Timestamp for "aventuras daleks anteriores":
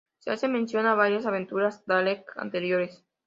1.27-3.05